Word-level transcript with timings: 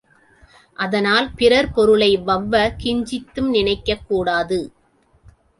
அதனால் 0.79 1.27
பிறர் 1.35 1.71
பொருளை 1.71 2.17
வெளவக் 2.17 2.75
கிஞ்சித்தும் 2.83 3.49
நினைக்கக் 3.49 4.07
கூடாது. 4.07 4.59